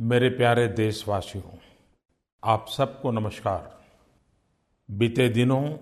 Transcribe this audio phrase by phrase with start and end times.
[0.00, 1.58] मेरे प्यारे देशवासियों,
[2.44, 3.84] आप सबको नमस्कार।
[4.90, 5.76] बीते दिनों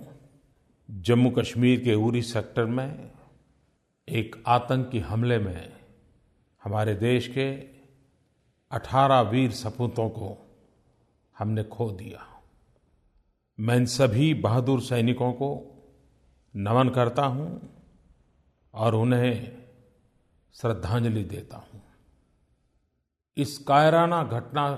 [0.91, 3.11] जम्मू कश्मीर के उरी सेक्टर में
[4.09, 5.73] एक आतंकी हमले में
[6.65, 7.59] हमारे देश के
[8.71, 10.59] 18 वीर सपूतों को
[11.39, 12.43] हमने खो दिया।
[13.61, 15.51] मैं इन सभी बहादुर सैनिकों को
[16.57, 17.77] नमन करता हूँ
[18.75, 19.59] और उन्हें
[20.53, 21.88] श्रद्धांजलि देता हूँ।
[23.39, 24.75] इस कायराना घटना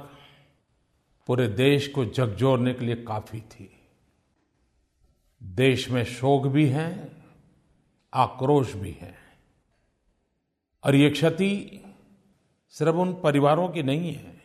[1.27, 3.89] पूरे देश को झकझोरने के लिए काफ़ी थी।
[5.43, 7.13] देश में शोक भी है,
[8.15, 9.15] आक्रोश भी है।
[10.85, 11.83] और ये क्षति
[12.69, 14.43] सिर्फ़ उन परिवारों की नहीं है,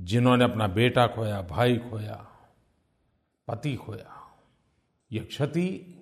[0.00, 2.26] जिन्होंने अपना बेटा खोया, भाई खोया,
[3.48, 4.38] पति खोया।
[5.12, 5.96] ये क्षति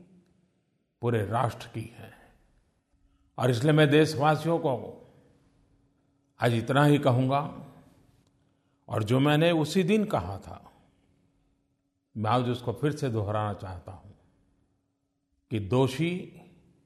[1.00, 2.14] पूरे राष्ट्र की है।
[3.38, 5.04] और इसलिए मैं देशवासियों को
[6.40, 7.66] आज इतना ही कहूँगा।
[8.88, 10.72] और जो मैंने उसी दिन कहा था,
[12.16, 14.14] मैं आज उसको फिर से दोहराना चाहता हूँ
[15.50, 16.40] कि दोषी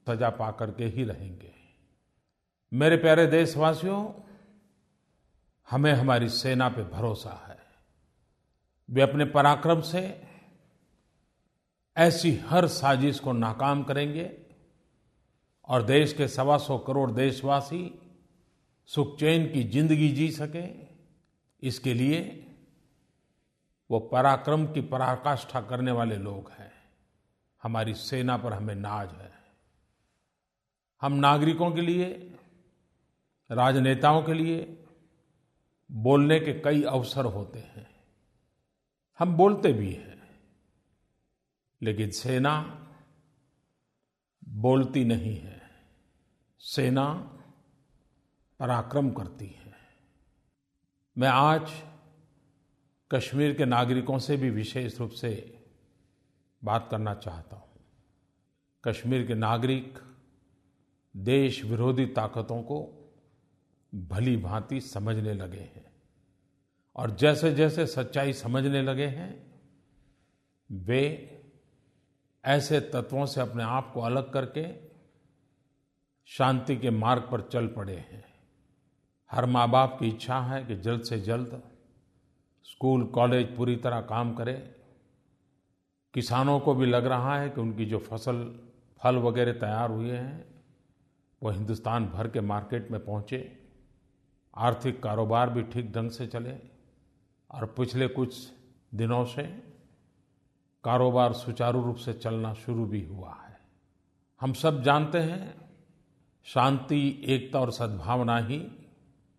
[0.07, 1.53] सजा पा करके ही रहेंगे।
[2.73, 4.13] मेरे प्यारे देशवासियों,
[5.69, 7.59] हमें हमारी सेना पे भरोसा है।
[8.89, 10.23] वे अपने पराक्रम से
[11.97, 14.37] ऐसी हर साजिश को नाकाम करेंगे
[15.67, 18.02] और देश के सवा सौ करोड़ देशवासी
[18.89, 20.63] सुख चैन की ज़िंदगी जी सके,
[21.63, 22.19] इसके लिए
[23.89, 26.71] वो पराक्रम की पराकाष्ठा करने वाले लोग हैं।
[27.61, 29.31] हमारी सेना पर हमें नाज है।
[31.01, 32.07] हम नागरिकों के लिए,
[33.49, 34.77] राजनेताओं के लिए
[35.89, 37.87] बोलने के कई अवसर होते हैं।
[39.19, 40.21] हम बोलते भी हैं,
[41.81, 42.55] लेकिन सेना
[44.57, 45.61] बोलती नहीं है।
[46.61, 47.32] सेना
[48.59, 49.73] पराक्रम करती है।
[51.17, 51.71] मैं आज
[53.11, 55.59] कश्मीर के नागरिकों से भी विशेष रूप से
[56.63, 57.69] बात करना चाहता हूँ।
[58.83, 59.99] कश्मीर के नागरिक
[61.17, 63.09] देश विरोधी ताकतों को
[63.95, 65.91] भली भांति समझने लगे हैं
[66.95, 69.61] और जैसे जैसे सच्चाई समझने लगे हैं,
[70.71, 71.29] वे
[72.45, 74.93] ऐसे तत्वों से अपने आप को अलग करके
[76.25, 78.32] शांति के मार्ग पर चल पड़े हैं।
[79.33, 81.63] हर माँ बाप की इच्छा है कि जल्द से जल्द
[82.63, 84.75] स्कूल, कॉलेज पूरी तरह काम करे।
[86.13, 88.59] किसानों को भी लग रहा है कि उनकी जो फ़सल,
[89.03, 90.63] फल वगैरह तैयार हुए हैं,
[91.43, 93.59] वो हिंदुस्तान भर के मार्केट में पहुँचे।
[94.55, 96.55] आर्थिक कारोबार भी ठीक ढंग से चले।
[97.51, 98.51] और पिछले कुछ
[98.93, 99.43] दिनों से
[100.83, 103.59] कारोबार सुचारू रूप से चलना शुरू भी हुआ है।
[104.41, 105.71] हम सब जानते हैं,
[106.43, 108.82] शांति, एकता और सद्भावना ही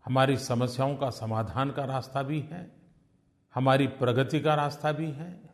[0.05, 2.73] हमारी समस्याओं का समाधान का रास्ता भी है,
[3.55, 5.51] हमारी प्रगति का रास्ता भी है,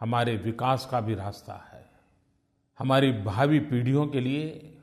[0.00, 1.90] हमारे विकास का भी रास्ता है।
[2.78, 4.78] हमारी भावी पीढ़ियों के लिए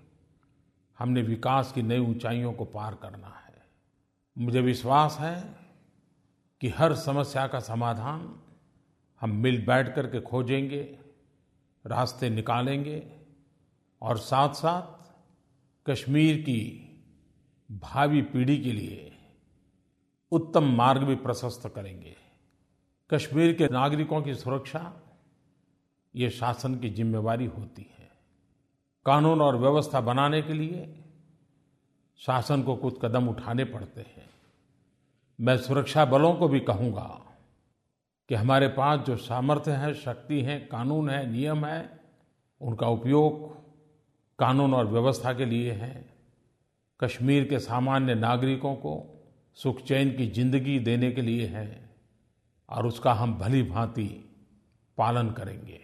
[1.00, 3.66] हमने विकास की नई ऊंचाइयों को पार करना है।
[4.38, 5.56] मुझे विश्वास है
[6.62, 8.42] कि हर समस्या का समाधान
[9.22, 11.00] हम मिल बैठ करके खोजेंगे,
[11.86, 13.12] रास्ते निकालेंगे
[14.02, 15.02] और साथ साथ
[15.90, 16.88] कश्मीर की
[17.72, 19.12] भावी पीढ़ी के लिए
[20.32, 22.16] उत्तम मार्ग भी प्रशस्त करेंगे।
[23.10, 24.94] कश्मीर के नागरिकों की सुरक्षा,
[26.16, 28.12] ये शासन की जिम्मेवारी होती है।
[29.06, 31.04] कानून और व्यवस्था बनाने के लिए
[32.18, 34.30] शासन को कुछ कदम उठाने पड़ते हैं।
[35.42, 37.22] मैं सुरक्षा बलों को भी कहूँगा
[38.30, 42.00] कि हमारे पास जो सामर्थ्य है, शक्ति है, कानून है, नियम है,
[42.62, 43.58] उनका उपयोग
[44.40, 46.11] कानून और व्यवस्था के लिए है।
[47.04, 48.94] कश्मीर के सामान्य नागरिकों को
[49.58, 51.90] सुख चैन की ज़िंदगी देने के लिए है
[52.70, 54.08] और उसका हम भली भांति
[54.98, 55.80] पालन करेंगे।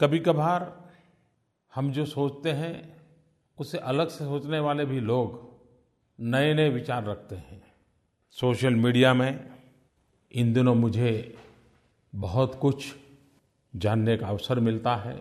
[0.00, 0.72] कभी कभार
[1.72, 2.74] हम जो सोचते हैं
[3.58, 5.46] उससे अलग से सोचने वाले भी लोग
[6.18, 7.62] नए नए विचार रखते हैं।
[8.30, 9.50] सोशल मीडिया में
[10.34, 11.34] इन दिनों मुझे
[12.12, 12.94] बहुत कुछ
[13.74, 15.16] जानने का अवसर मिलता है।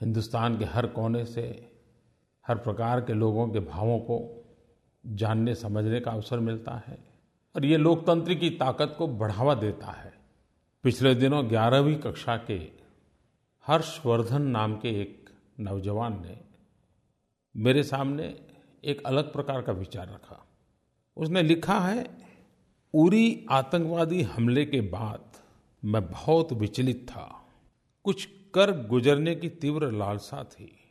[0.00, 1.44] हिंदुस्तान के हर कोने से
[2.46, 4.44] हर प्रकार के लोगों के भावों को
[5.06, 6.98] जानने, समझने का अवसर मिलता है
[7.56, 10.12] और ये लोकतंत्र की ताकत को बढ़ावा देता है।
[10.82, 12.82] पिछले दिनों ग्यारहवीं कक्षा के
[13.66, 15.30] हर्षवर्धन नाम के एक
[15.60, 16.40] नौजवान ने
[17.56, 18.40] मेरे सामने
[18.84, 20.46] एक अलग प्रकार का विचार रखा।
[21.16, 22.06] उसने लिखा है,
[22.94, 25.32] उरी आतंकवादी हमले के बाद
[25.84, 27.46] मैं बहुत विचलित था।
[28.04, 30.81] कुछ कर गुजरने की तीव्र लालसा थी।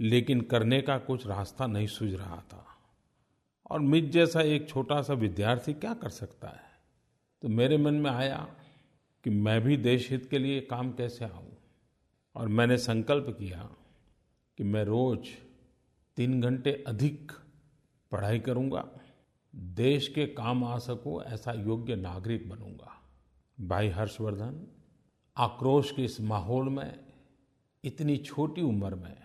[0.00, 2.66] लेकिन करने का कुछ रास्ता नहीं सूझ रहा था।
[3.70, 6.62] और मुझ जैसा एक छोटा सा विद्यार्थी क्या कर सकता है?
[7.42, 8.48] तो मेरे मन में आया
[9.24, 11.58] कि मैं भी देश हित के लिए काम कैसे आऊँ?
[12.34, 13.70] और मैंने संकल्प किया
[14.58, 15.28] कि मैं रोज
[16.16, 17.32] तीन घंटे अधिक
[18.12, 18.88] पढ़ाई करूँगा,
[19.56, 23.02] देश के काम आ सकूँ, ऐसा योग्य नागरिक बनूँगा।
[23.60, 24.66] भाई हर्षवर्धन,
[25.36, 26.98] आक्रोश के इस माहौल में,
[27.84, 29.16] इतनी छोटी उम्र में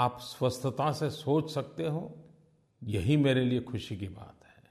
[0.00, 2.16] आप स्वस्थता से सोच सकते हो,
[2.82, 4.64] यही मेरे लिए खुशी की बात है।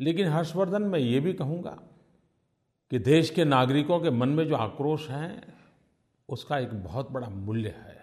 [0.00, 1.82] लेकिन हर्षवर्धन, मैं ये भी कहूँगा
[2.90, 5.54] कि देश के नागरिकों के मन में जो आक्रोश है,
[6.28, 8.02] उसका एक बहुत बड़ा मूल्य है।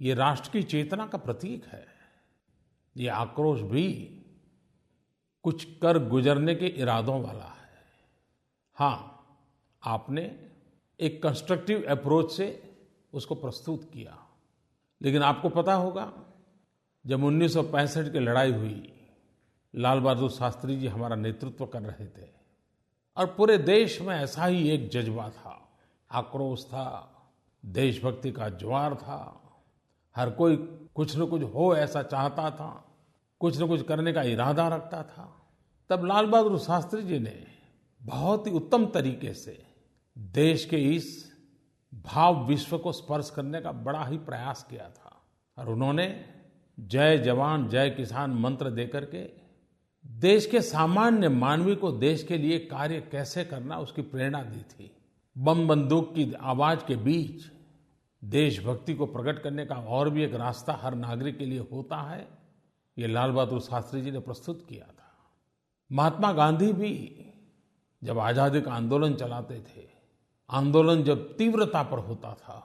[0.00, 1.86] ये राष्ट्र की चेतना का प्रतीक है।
[2.96, 3.92] ये आक्रोश भी
[5.42, 7.84] कुछ कर गुजरने के इरादों वाला है।
[8.74, 9.26] हाँ
[9.84, 10.50] आपने
[11.00, 12.76] एक कंस्ट्रक्टिव अप्रोच से
[13.12, 14.25] उसको प्रस्तुत किया।
[15.02, 16.12] लेकिन आपको पता होगा,
[17.06, 18.92] जब 1965 की लड़ाई हुई,
[19.76, 22.28] लाल बहादुर शास्त्री जी हमारा नेतृत्व कर रहे थे।
[23.16, 25.78] और पूरे देश में ऐसा ही एक जज्बा था।
[26.12, 27.12] आक्रोश था,
[27.66, 29.42] देशभक्ति का ज्वार था।
[30.16, 30.56] हर कोई
[30.94, 32.96] कुछ न कुछ हो ऐसा चाहता था,
[33.40, 35.46] कुछ न कुछ करने का इरादा रखता था।
[35.90, 37.46] तब लाल बहादुर शास्त्री जी ने
[38.02, 39.66] बहुत ही उत्तम तरीके से
[40.18, 41.35] देश के इस
[41.92, 45.12] भाव विश्व को स्पर्श करने का बड़ा ही प्रयास किया था।
[45.56, 46.08] और उन्होंने
[46.78, 49.24] जय जवान, जय किसान मंत्र देकर के
[50.04, 54.90] देश के सामान्य मानवी को देश के लिए कार्य कैसे करना उसकी प्रेरणा दी थी।
[55.36, 57.44] बम बंदूक की आवाज़ के बीच
[58.22, 62.26] देशभक्ति को प्रकट करने का और भी एक रास्ता हर नागरिक के लिए होता है,
[62.96, 65.12] ये लाल बहादुर शास्त्री जी ने प्रस्तुत किया था।
[65.90, 66.94] महात्मा गांधी भी
[68.02, 69.95] जब आज़ादी का आंदोलन चलाते थे
[70.50, 72.62] आंदोलन जब तीव्रता पर होता था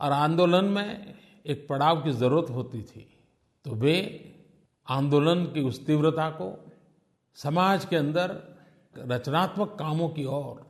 [0.00, 1.14] और आंदोलन में
[1.46, 3.06] एक पड़ाव की ज़रूरत होती थी
[3.64, 3.96] तो वे
[4.88, 6.48] आंदोलन की उस तीव्रता को
[7.38, 8.36] समाज के अंदर
[8.98, 10.60] रचनात्मक कामों की ओर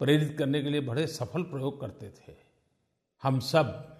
[0.00, 2.34] प्रेरित करने के लिए बड़े सफल प्रयोग करते थे।
[3.22, 3.98] हम सब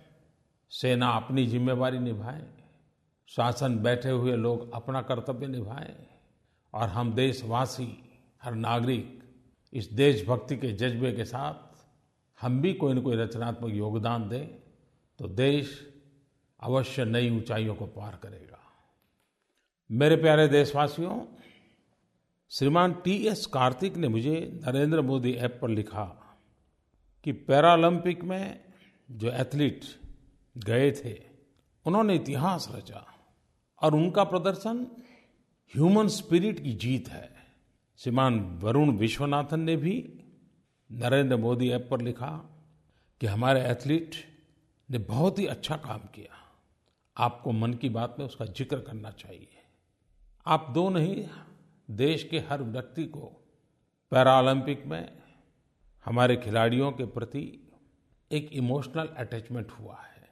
[0.71, 2.47] सेना अपनी जिम्मेवारी निभाएँ,
[3.29, 5.95] शासन बैठे हुए लोग अपना कर्तव्य निभाएँ,
[6.75, 7.87] और हम देशवासी,
[8.43, 9.21] हर नागरिक
[9.73, 11.72] इस देशभक्ति के जज्बे के साथ
[12.43, 14.47] हम भी कोई न कोई रचनात्मक योगदान दें
[15.19, 15.95] तो देश
[16.63, 18.59] अवश्य नई ऊंचाइयों को पार करेगा।
[19.91, 21.21] मेरे प्यारे देशवासियों,
[22.51, 26.05] श्रीमान टी एस कार्तिक ने मुझे नरेंद्र मोदी ऐप पर लिखा
[27.25, 28.61] कि पैरालंपिक में
[29.11, 29.85] जो एथलीट
[30.57, 31.15] गए थे,
[31.87, 33.07] उन्होंने इतिहास रचा
[33.83, 34.87] और उनका प्रदर्शन
[35.75, 37.29] ह्यूमन स्पिरिट की जीत है।
[37.99, 40.22] श्रीमान वरुण विश्वनाथन ने भी
[40.93, 42.29] नरेंद्र मोदी ऐप पर लिखा
[43.21, 44.15] कि हमारे एथलीट
[44.89, 46.39] ने बहुत ही अच्छा काम किया।
[47.17, 49.49] आपको मन की बात में उसका ज़िक्र करना चाहिए।
[50.47, 51.25] आप दो नहीं,
[51.89, 53.21] देश के हर व्यक्ति को
[54.13, 55.13] पैरालंपिक में
[56.07, 57.45] हमारे खिलाड़ियों के प्रति
[58.31, 60.29] एक इमोशनल अटैचमेंट हुआ है।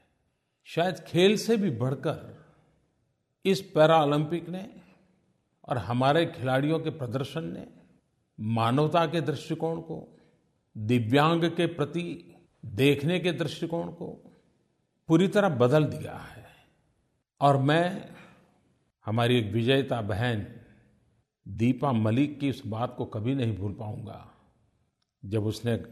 [0.65, 2.39] शायद खेल से भी बढ़कर
[3.45, 4.69] इस पैरालंपिक ने
[5.69, 7.67] और हमारे खिलाड़ियों के प्रदर्शन ने
[8.39, 10.07] मानवता के दृष्टिकोण को
[10.77, 12.35] दिव्यांग के प्रति
[12.65, 14.07] देखने के दृष्टिकोण को
[15.09, 16.47] पूरी तरह बदल दिया है।
[17.41, 18.11] और मैं,
[19.07, 20.47] हमारी एक विजेता बहन
[21.49, 24.31] दीपा मलिक की इस बात को कभी नहीं भूल पाऊँगा।
[25.25, 25.83] जब उसने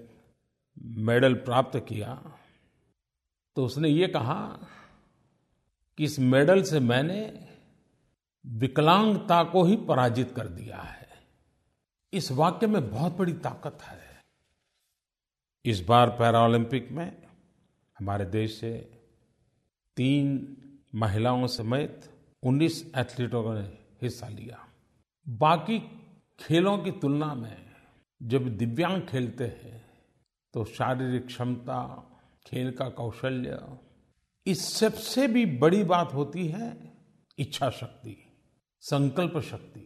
[1.02, 2.14] मेडल प्राप्त किया
[3.56, 4.58] तो उसने ये कहा
[5.98, 7.48] कि इस मेडल से मैंने
[8.46, 11.08] विकलांगता को ही पराजित कर दिया है।
[12.12, 14.07] इस वाक्य में बहुत बड़ी ताकत है।
[15.64, 17.10] इस बार पैरालंपिक में
[17.98, 18.72] हमारे देश से
[19.96, 20.56] तीन
[20.94, 22.08] महिलाओं समेत
[22.42, 23.66] 19 एथलीटों ने
[24.02, 24.58] हिस्सा लिया।
[25.26, 25.78] बाकी
[26.38, 27.56] खेलों की तुलना में
[28.20, 29.82] जब दिव्यांग खेलते हैं
[30.54, 31.80] तो शारीरिक क्षमता,
[32.46, 33.58] खेल का कौशल्य,
[34.46, 36.72] इस सबसे भी बड़ी बात होती है
[37.38, 38.16] इच्छा शक्ति,
[38.82, 39.84] संकल्प शक्ति।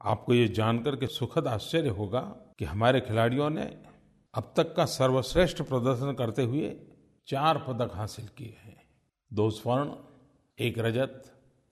[0.00, 2.20] आपको ये जानकर के सुखद आश्चर्य होगा
[2.58, 3.64] कि हमारे खिलाड़ियों ने
[4.34, 6.76] अब तक का सर्वश्रेष्ठ प्रदर्शन करते हुए
[7.26, 8.82] चार पदक हासिल किए हैं।
[9.32, 9.92] दो स्वर्ण,
[10.58, 11.24] एक रजत,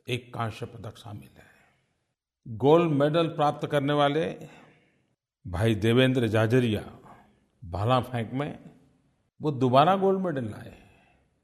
[0.08, 1.52] एक कांस्य पदक शामिल है।
[2.48, 4.48] गोल्ड मेडल प्राप्त करने वाले
[5.46, 6.98] भाई देवेंद्र जाजरिया
[7.64, 8.70] भाला फेंक में
[9.42, 10.78] वो दोबारा गोल्ड मेडल लाए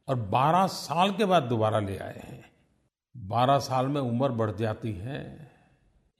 [0.09, 2.45] और 12 साल के बाद दोबारा ले आए हैं।
[3.17, 5.51] बारह साल में उम्र बढ़ जाती है।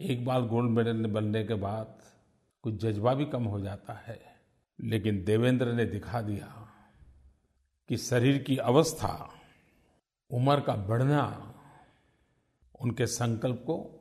[0.01, 1.99] एक बार गोल्ड मेडल बनने के बाद
[2.63, 4.38] कुछ जज्बा भी कम हो जाता है।
[4.81, 6.69] लेकिन देवेंद्र ने दिखा दिया
[7.89, 9.31] कि शरीर की अवस्था,
[10.31, 11.55] उम्र का बढ़ना,
[12.81, 13.95] उनके संकल्प को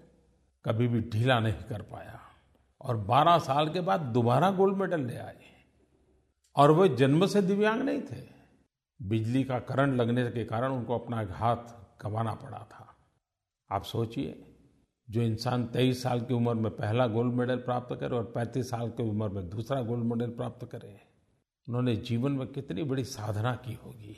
[0.66, 2.20] कभी भी ढीला नहीं कर पाया।
[2.82, 5.64] और 12 साल के बाद दोबारा गोल्ड मेडल ले आए।
[6.56, 8.28] और वे जन्म से दिव्यांग नहीं थे।
[9.02, 11.56] बिजली का करंट लगने के कारण उनको अपना हाथ
[12.04, 12.98] गंवाना पड़ा था।
[13.72, 14.57] आप सोचिए
[15.10, 18.90] जो इंसान तेईस साल की उम्र में पहला गोल्ड मेडल प्राप्त करे और पैंतीस साल
[18.90, 21.00] की उम्र में दूसरा गोल्ड मेडल प्राप्त करे,
[21.68, 24.18] उन्होंने जीवन में कितनी बड़ी साधना की होगी।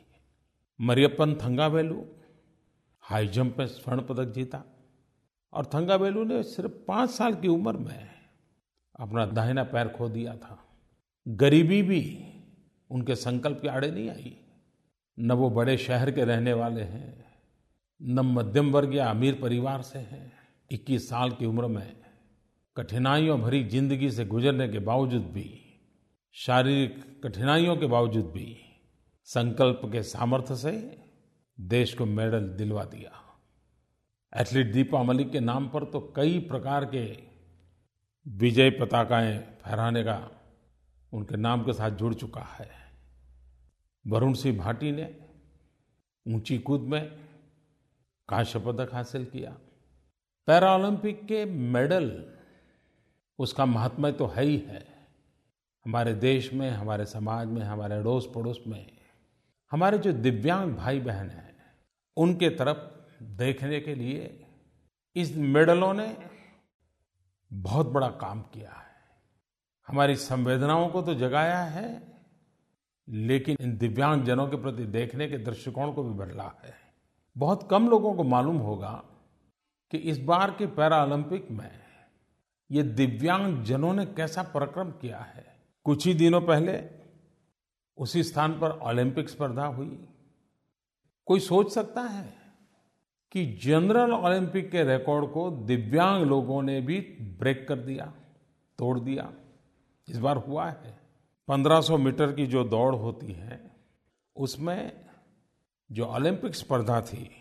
[0.81, 2.05] मरियप्पन थंगावेलू,
[3.01, 4.63] हाई जंप में स्वर्ण पदक जीता
[5.53, 8.09] और थंगावेलू ने सिर्फ़ पाँच साल की उम्र में
[8.99, 10.59] अपना दाहिना पैर खो दिया था।
[11.27, 12.01] गरीबी भी
[12.89, 14.37] उनके संकल्प के आड़े नहीं आई।
[15.19, 17.25] न वो बड़े शहर के रहने वाले हैं,
[18.01, 20.38] न मध्यम वर्ग या अमीर परिवार से हैं।
[20.71, 21.95] 21 साल की उम्र में
[22.77, 25.49] कठिनाइयों भरी ज़िंदगी से गुजरने के बावजूद भी,
[26.35, 28.57] शारीरिक कठिनाइयों के बावजूद भी
[29.27, 30.71] संकल्प के सामर्थ्य से
[31.57, 33.11] देश को मेडल दिलवा दिया।
[34.33, 37.05] एथलीट दीपा मलिक के नाम पर तो कई प्रकार के
[38.25, 40.19] विजय पताकाएँ फहराने का
[41.13, 42.69] उनके नाम के साथ जुड़ चुका है।
[44.05, 45.09] वरुण सिंह भाटी ने
[46.25, 47.01] ऊँची कूद में
[48.29, 49.55] कांस्य पदक हासिल किया।
[50.49, 52.33] पैरा ओलंपिक के मेडल,
[53.39, 55.07] उसका महात्मा तो है ही है।
[55.85, 58.91] हमारे देश में, हमारे समाज में, हमारे अड़ोस पड़ोस में,
[59.71, 61.55] हमारे जो दिव्यांग भाई बहन हैं,
[62.17, 62.77] उनके तरफ़
[63.23, 64.47] देखने के लिए
[65.15, 66.17] इस मेडलों ने
[67.53, 68.95] बहुत बड़ा काम किया है।
[69.87, 72.01] हमारी संवेदनाओं को तो जगाया है,
[73.09, 76.73] लेकिन इन दिव्यांग जनों के प्रति देखने के दृष्टिकोण को भी बदला है।
[77.37, 79.03] बहुत कम लोगों को मालूम होगा
[79.91, 81.71] कि इस बार के पैरा ओलंपिक में
[82.71, 86.83] ये दिव्यांग जनों ने कैसा पराक्रम किया है। कुछ ही दिनों पहले
[87.97, 90.07] उसी स्थान पर ओलंपिक स्पर्धा हुई।
[91.25, 92.33] कोई सोच सकता है
[93.31, 98.13] कि जनरल ओलंपिक के रिकॉर्ड को दिव्यांग लोगों ने भी ब्रेक कर दिया,
[98.77, 99.33] तोड़ दिया?
[100.07, 100.99] इस बार हुआ है।
[101.47, 103.71] 1500 मीटर की जो दौड़ होती है,
[104.35, 105.05] उसमें
[105.91, 107.38] जो ओलंपिक स्पर्धा थी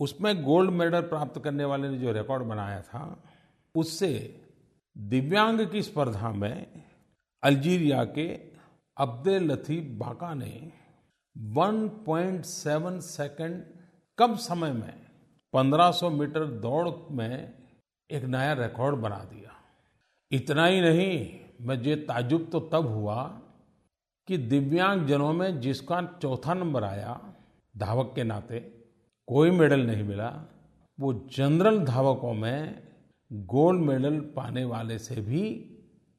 [0.00, 3.22] उसमें गोल्ड मेडल प्राप्त करने वाले ने जो रिकॉर्ड बनाया था,
[3.74, 4.40] उससे
[4.98, 6.82] दिव्यांग की स्पर्धा में
[7.42, 8.28] अल्जीरिया के
[8.96, 10.72] अब्दे लतीफ बाका ने
[11.36, 13.62] 1.7 सेकंड
[14.18, 15.06] कम समय में
[15.54, 17.52] 1500 मीटर दौड़ में
[18.10, 19.56] एक नया रिकॉर्ड बना दिया।
[20.32, 23.24] इतना ही नहीं, मैं ये ताजुब तो तब हुआ
[24.28, 27.20] कि दिव्यांग जनों में जिसका चौथा नंबर आया,
[27.76, 28.71] धावक के नाते
[29.32, 30.48] कोई मेडल नहीं मिला।
[31.00, 32.88] वो जनरल धावकों में
[33.32, 35.42] गोल्ड मेडल पाने वाले से भी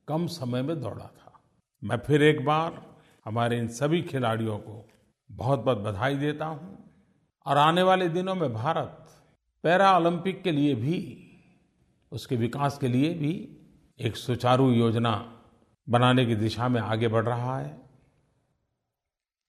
[0.08, 1.42] कम समय में दौड़ा था।
[1.84, 4.90] मैं फिर एक बार हमारे इन सभी खिलाड़ियों को
[5.32, 6.94] बहुत बहुत बधाई देता हूँ।
[7.46, 9.08] और आने वाले दिनों में भारत
[9.64, 11.30] पैरा ओलंपिक के लिए भी,
[12.12, 13.58] उसके विकास के लिए भी
[14.00, 15.42] एक सुचारू योजना
[15.90, 17.82] बनाने की दिशा में आगे बढ़ रहा है।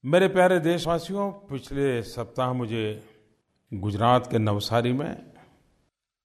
[0.05, 3.14] मेरे प्यारे देशवासियों, पिछले सप्ताह मुझे
[3.73, 5.35] गुजरात के नवसारी में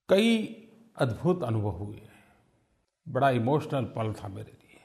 [0.09, 0.45] कई
[0.97, 2.01] अद्भुत अनुभव हुए।
[3.07, 4.79] बड़ा इमोशनल पल था मेरे लिए।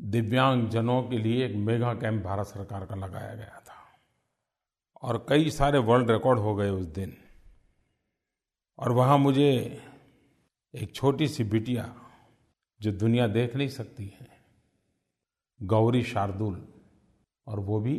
[0.00, 3.80] दिव्यांग जनों के लिए एक मेगा कैंप भारत सरकार का लगाया गया था
[5.02, 7.16] और कई सारे वर्ल्ड रिकॉर्ड हो गए उस दिन।
[8.78, 9.50] और वहाँ मुझे
[10.74, 11.94] एक छोटी सी बिटिया
[12.80, 14.28] जो दुनिया देख नहीं सकती है,
[15.62, 16.66] गौरी शार्दुल,
[17.46, 17.96] और वो भी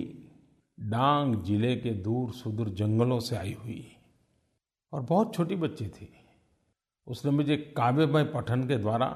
[0.77, 3.85] डांग ज़िले के दूर सुदूर जंगलों से आई हुई
[4.93, 6.09] और बहुत छोटी बच्ची थी।
[7.07, 9.07] उसने मुझे काव्यमय पठन के द्वारा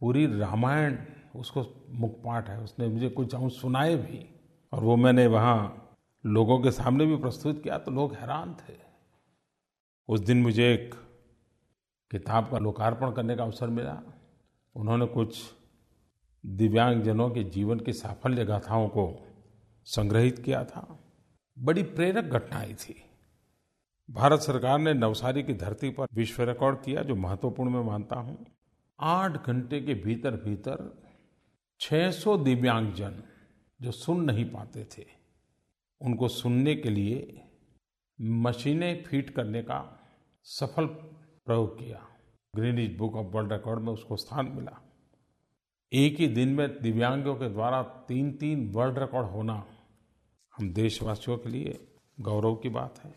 [0.00, 0.96] पूरी रामायण,
[1.36, 4.24] उसको मुखपाठ है, उसने मुझे कुछ अंश सुनाए भी
[4.72, 5.78] और वो मैंने वहाँ
[6.24, 8.76] लोगों के सामने भी प्रस्तुत किया तो लोग हैरान थे।
[10.08, 10.94] उस दिन मुझे एक
[12.10, 14.02] किताब का लोकार्पण करने का अवसर मिला।
[14.74, 15.42] उन्होंने कुछ
[16.44, 19.06] दिव्यांगजनों के जीवन की साफल्य गाथाओं को
[19.84, 20.98] संग्रहित किया था।
[21.58, 23.02] बड़ी प्रेरक घटनाएँ थी।
[24.10, 28.46] भारत सरकार ने नवसारी की धरती पर विश्व रिकॉर्ड किया, जो महत्वपूर्ण मैं मानता हूँ।
[29.00, 31.02] आठ घंटे के भीतर भीतर
[31.80, 33.22] 600 दिव्यांगजन
[33.82, 35.06] जो सुन नहीं पाते थे,
[36.00, 37.44] उनको सुनने के लिए
[38.20, 40.00] मशीनें फीट करने का
[40.44, 42.08] सफल प्रयोग किया।
[42.56, 44.82] Guinness book of world record में उसको स्थान मिला।
[45.92, 49.64] एक ही दिन में दिव्यांगों के द्वारा तीन तीन वर्ल्ड रिकॉर्ड होना
[50.56, 51.88] हम देशवासियों के लिए
[52.20, 53.14] गौरव की बात है।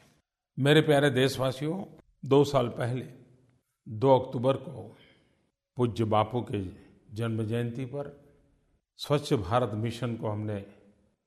[0.59, 1.85] मेरे प्यारे देशवासियों,
[2.25, 3.09] दो साल पहले,
[3.89, 4.97] दो अक्टूबर को
[5.75, 6.65] पूज्य बापू के
[7.15, 8.25] जन्म जयंती पर
[8.97, 10.57] स्वच्छ भारत मिशन को हमने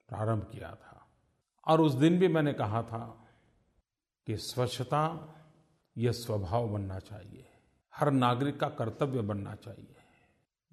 [0.09, 1.09] प्रारंभ किया था।
[1.67, 3.29] और उस दिन भी मैंने कहा था
[4.27, 5.35] कि स्वच्छता,
[5.99, 7.47] यह स्वभाव बनना चाहिए।
[7.95, 9.97] हर नागरिक का कर्तव्य बनना चाहिए।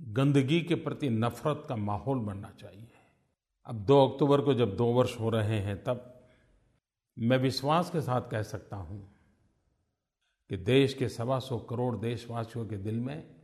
[0.01, 2.92] गंदगी के प्रति नफरत का माहौल बनना चाहिए।
[3.67, 6.24] अब 2 अक्टूबर को जब दो वर्ष हो रहे हैं, तब
[7.19, 9.15] मैं विश्वास के साथ कह सकता हूँ
[10.50, 13.36] कि देश के सवा सौ करोड़ देशवासियों के दिल में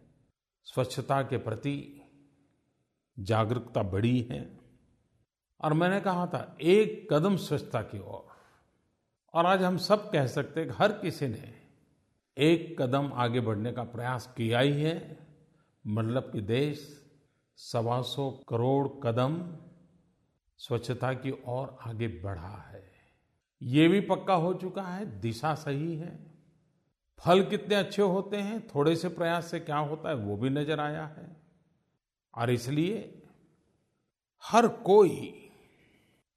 [0.63, 2.01] स्वच्छता के प्रति
[3.19, 4.59] जागरूकता बढ़ी है।
[5.61, 8.27] और मैंने कहा था, एक कदम स्वच्छता की ओर।
[9.33, 11.53] और आज हम सब कह सकते हैं कि हर किसी ने
[12.37, 15.27] एक कदम आगे बढ़ने का प्रयास किया ही है।
[15.87, 17.05] मतलब कि देश
[17.55, 19.57] सवा सौ करोड़ कदम
[20.67, 22.91] स्वच्छता की ओर आगे बढ़ा है।
[23.63, 26.31] ये भी पक्का हो चुका है, दिशा सही है।
[27.19, 30.79] फल कितने अच्छे होते हैं, थोड़े से प्रयास से क्या होता है, वो भी नज़र
[30.79, 31.35] आया है।
[32.37, 33.23] और इसलिए
[34.43, 35.49] हर कोई,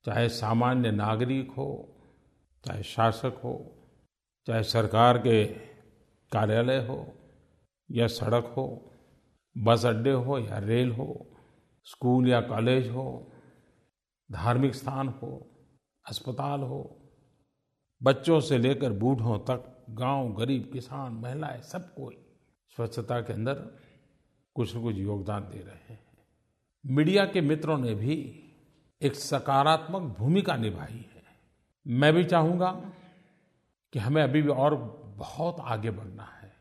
[0.05, 1.95] चाहे सामान्य नागरिक हो,
[2.65, 3.77] चाहे शासक हो,
[4.47, 5.45] चाहे सरकार के
[6.33, 7.15] कार्यालय हो,
[7.91, 8.93] या सड़क हो,
[9.59, 11.27] बस अड्डे हो, या रेल हो,
[11.85, 13.31] स्कूल या कॉलेज हो
[14.33, 15.51] धार्मिक स्थान हो,
[16.09, 17.01] अस्पताल हो,
[18.03, 22.17] बच्चों से लेकर बूढ़ों तक, गाँव, गरीब, किसान, महिलाएँ, सब कोई
[22.77, 23.55] स्वच्छता के अंदर
[24.55, 26.05] कुछ न कुछ योगदान दे रहे हैं।
[26.87, 28.15] मीडिया के मित्रों ने भी
[29.03, 31.23] एक सकारात्मक भूमिका निभाई है।
[31.87, 32.71] मैं भी चाहूँगा
[33.93, 34.75] कि हमें अभी भी और
[35.17, 36.53] बहुत आगे बढ़ना है,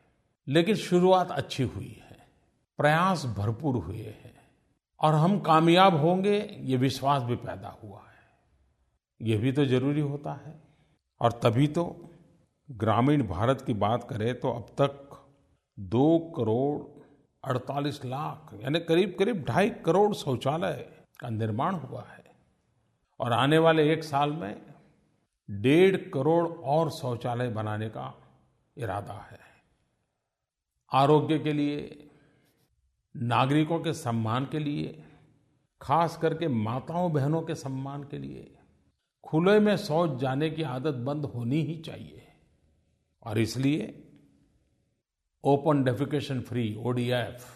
[0.48, 2.26] लेकिन शुरुआत अच्छी हुई है,
[2.78, 4.33] प्रयास भरपूर हुए हैं।
[5.00, 8.14] और हम कामयाब होंगे, ये विश्वास भी पैदा हुआ है।
[9.22, 10.62] ये भी तो ज़रूरी होता है।
[11.20, 12.10] और तभी तो
[12.70, 15.24] ग्रामीण भारत की बात करें तो अब तक
[15.78, 16.82] दो करोड़
[17.44, 22.24] अड़तालीस लाख, यानी करीब करीब ढाई करोड़ शौचालय का निर्माण हुआ है।
[23.20, 24.62] और आने वाले एक साल में
[25.50, 28.14] डेढ़ करोड़ और शौचालय बनाने का
[28.76, 29.38] इरादा है।
[30.92, 32.03] आरोग्य के लिए
[33.14, 35.04] नागरिकों के सम्मान के लिए,
[35.80, 38.58] खास करके माताओं बहनों के सम्मान के लिए,
[39.24, 42.26] खुले में शौच जाने की आदत बंद होनी ही चाहिए।
[43.22, 44.10] और इसलिए
[45.44, 47.46] ओपन डेफिकेशन फ्री ओडीएफ,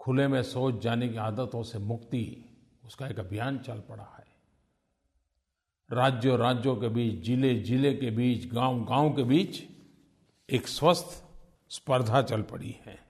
[0.00, 2.44] खुले में शौच जाने की आदतों से मुक्ति,
[2.84, 4.24] उसका एक अभियान चल पड़ा है।
[5.90, 9.62] राज्यों राज्यों के बीच, ज़िले ज़िले के बीच, गाँव गाँव के बीच
[10.48, 11.24] एक स्वस्थ
[11.68, 13.03] स्पर्धा चल पड़ी है।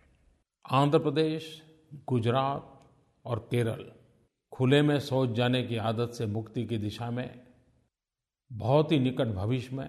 [0.70, 1.62] आंध्र प्रदेश,
[2.08, 2.80] गुजरात
[3.24, 3.92] और केरल
[4.52, 7.46] खुले में शौच जाने की आदत से मुक्ति की दिशा में
[8.52, 9.88] बहुत ही निकट भविष्य में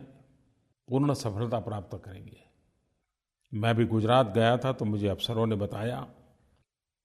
[0.88, 2.44] पूर्ण सफलता प्राप्त करेंगे।
[3.54, 6.02] मैं भी गुजरात गया था तो मुझे अफसरों ने बताया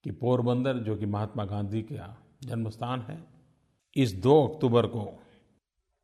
[0.03, 3.23] कि पोरबंदर, जो कि महात्मा गांधी का जन्म स्थान है,
[3.95, 5.03] इस दो अक्टूबर को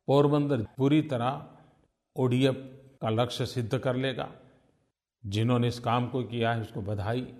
[0.06, 1.48] पोरबंदर पूरी तरह
[2.16, 4.34] ओडीएफ का लक्ष्य सिद्ध कर लेगा।
[5.26, 7.34] जिन्होंने इस काम को किया है, उसको बधाई।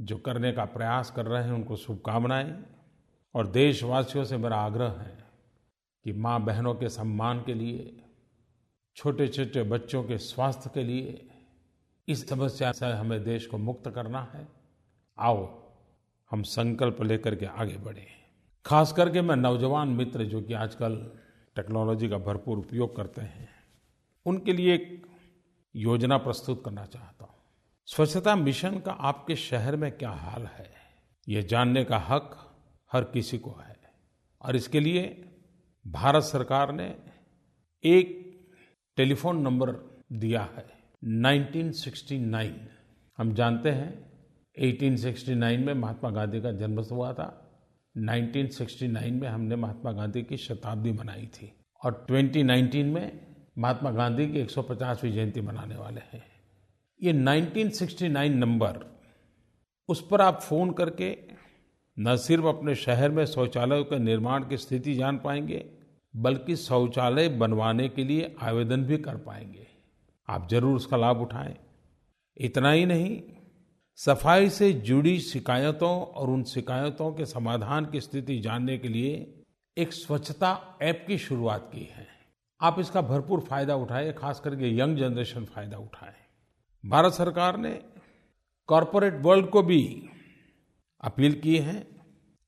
[0.00, 2.64] जो करने का प्रयास कर रहे हैं, उनको शुभकामनाएँ।
[3.34, 5.24] और देशवासियों से मेरा आग्रह है
[6.04, 8.04] कि माँ बहनों के सम्मान के लिए
[8.96, 11.28] छोटे छोटे बच्चों के स्वास्थ्य के लिए
[12.08, 14.48] इस समस्या से हमें देश को मुक्त करना है।
[15.18, 15.62] आओ,
[16.30, 18.06] हम संकल्प लेकर के आगे बढ़े।
[18.66, 20.96] खास करके मैं नौजवान मित्र जो कि आजकल
[21.56, 23.48] टेक्नोलॉजी का भरपूर उपयोग करते हैं,
[24.26, 25.06] उनके लिए एक
[25.76, 27.21] योजना प्रस्तुत करना चाहता हूँ
[27.96, 30.70] स्वच्छता मिशन का आपके शहर में क्या हाल है?
[31.28, 32.54] ये जानने का हक
[32.92, 33.76] हर किसी को है।
[34.42, 35.28] और इसके लिए
[35.86, 36.96] भारत सरकार ने
[37.84, 38.38] एक
[38.96, 40.66] टेलीफोन नंबर दिया है
[41.04, 42.52] 1969
[43.18, 44.12] हम जानते हैं
[44.58, 47.52] 1869 में महात्मा गांधी का जन्म हुआ था।
[47.96, 54.38] 1969 में हमने महात्मा गांधी की शताब्दी मनाई थी। और 2019 में महात्मा गांधी की
[54.38, 56.31] 150वीं जयंती मनाने वाले हैं।
[57.02, 58.78] ये 1969 नंबर,
[59.88, 61.16] उस पर आप फ़ोन करके
[61.96, 65.64] न सिर्फ़ अपने शहर में शौचालयों के निर्माण की स्थिति जान पाएँगे,
[66.16, 69.66] बल्कि शौचालय बनवाने के लिए आवेदन भी कर पाएँगे।
[70.28, 71.56] आप ज़रूर उसका लाभ उठाएँ।
[72.36, 73.20] इतना ही नहीं,
[73.98, 79.42] सफ़ाई से जुड़ी शिकायतों और उन शिकायतों के समाधान की स्थिति जानने के लिए
[79.76, 82.06] एक स्वच्छता ऐप की शुरुआत की है।
[82.60, 86.21] आप इसका भरपूर फ़ायदा उठाएँ, खास करके यंग जनरेशन फ़ायदा उठाए।
[86.86, 87.70] भारत सरकार ने
[88.66, 90.10] कॉरपोरेट वर्ल्ड को भी
[91.00, 91.74] अपील की है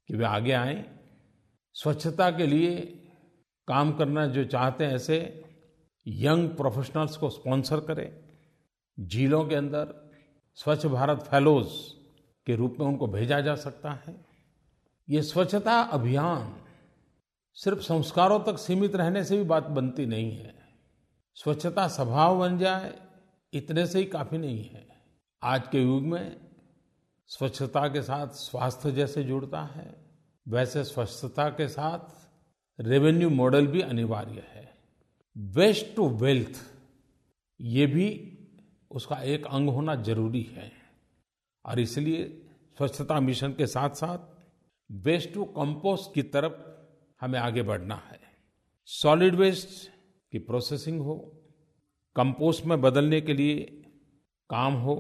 [0.09, 0.85] कि वे आगे आए,
[1.75, 2.77] स्वच्छता के लिए
[3.68, 5.44] काम करना जो चाहते हैं ऐसे
[6.07, 8.11] यंग प्रोफेशनल्स को स्पॉन्सर करें।
[9.01, 10.12] झीलों के अंदर
[10.55, 11.66] स्वच्छ भारत फेलोज
[12.47, 14.25] के रूप में उनको भेजा जा सकता है।
[15.09, 16.57] ये स्वच्छता अभियान
[17.55, 20.55] सिर्फ़ संस्कारों तक सीमित रहने से भी बात बनती नहीं है।
[21.35, 23.03] स्वच्छता स्वभाव बन जाए
[23.54, 24.88] इतने से ही काफ़ी नहीं है।
[25.42, 26.36] आज के युग में
[27.26, 29.96] स्वच्छता के साथ स्वास्थ्य जैसे जुड़ता है,
[30.48, 32.28] वैसे स्वच्छता के साथ
[32.80, 34.74] रेवेन्यू मॉडल भी अनिवार्य है।
[35.36, 36.60] वेस्ट टू वेल्थ
[37.60, 38.38] ये भी
[38.90, 40.72] उसका एक अंग होना ज़रूरी है।
[41.64, 44.18] और इसलिए स्वच्छता मिशन के साथ साथ
[44.92, 46.52] वेस्ट टू कंपोस्ट की तरफ़
[47.20, 48.20] हमें आगे बढ़ना है।
[48.86, 49.90] सॉलिड वेस्ट
[50.32, 51.40] की प्रोसेसिंग हो
[52.16, 53.61] कंपोस्ट में बदलने के लिए
[54.50, 54.94] काम हो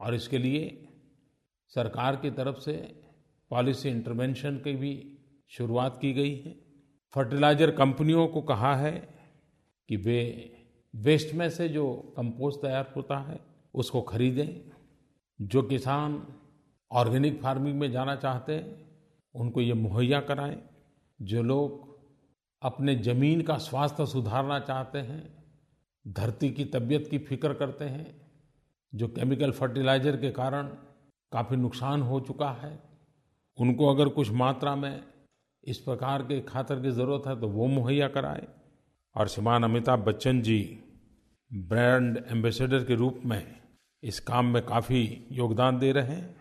[0.00, 0.88] और इसके लिए
[1.68, 2.72] सरकार की तरफ़ से
[3.50, 6.56] पॉलिसी इंटरवेंशन की भी शुरुआत की गई है।
[7.14, 8.92] फर्टिलाइज़र कंपनियों को कहा है
[9.88, 10.20] कि वे
[10.94, 13.40] वेस्ट में से जो कंपोस्ट तैयार होता है,
[13.74, 14.70] उसको खरीदें।
[15.40, 16.26] जो किसान
[16.90, 18.90] ऑर्गेनिक फ़ार्मिंग में जाना चाहते हैं,
[19.34, 20.62] उनको ये मुहैया कराएँ।
[21.22, 21.98] जो लोग
[22.62, 25.39] अपने ज़मीन का स्वास्थ्य सुधारना चाहते हैं
[26.06, 28.06] धरती की तबीयत की फ़िक्र करते हैं,
[28.92, 30.68] जो केमिकल फर्टिलाइज़र के कारण
[31.32, 32.78] काफ़ी नुकसान हो चुका है।
[33.58, 35.02] उनको अगर कुछ मात्रा में
[35.64, 38.46] इस प्रकार के खातर की ज़रूरत है तो वो मुहैया कराए।
[39.16, 40.58] और श्रीमान अमिताभ बच्चन जी
[41.50, 43.42] ब्रांड एम्बेसडर के रूप में
[44.02, 46.36] इस काम में काफ़ी योगदान दे रहे हैं।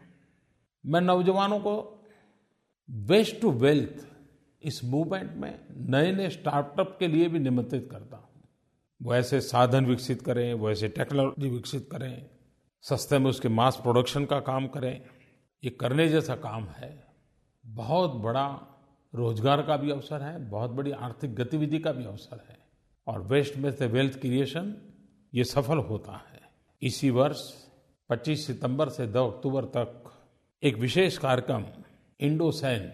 [0.83, 1.75] मैं नौजवानों को
[2.89, 4.05] वेस्ट टू वेल्थ
[4.61, 8.28] इस मूवमेंट में नए नए स्टार्टअप के लिए भी निमंत्रित करता हूँ।
[9.01, 12.25] वो ऐसे साधन विकसित करें वो ऐसे टेक्नोलॉजी विकसित करें,
[12.83, 15.01] सस्ते में उसके मास प्रोडक्शन का काम करें,
[15.63, 16.91] ये करने जैसा काम है।
[17.65, 18.47] बहुत बड़ा
[19.13, 22.57] रोज़गार का भी अवसर है, बहुत बड़ी आर्थिक गतिविधि का भी अवसर है।
[23.07, 24.75] और वेस्ट में से वेल्थ क्रिएशन
[25.33, 26.41] ये सफल होता है।
[26.81, 27.41] इसी वर्ष
[28.09, 30.11] 25 सितंबर से 2 अक्टूबर तक
[30.63, 31.65] एक विशेष कार्यक्रम,
[32.19, 32.91] इंडोसैन,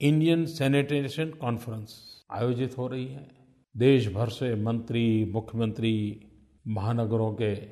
[0.00, 1.96] इंडियन सैनिटेशन कॉन्फ्रेंस,
[2.30, 3.43] आयोजित हो रही है।
[3.76, 6.26] देश भर से मंत्री, मुख्यमंत्री,
[6.66, 7.68] महानगरों के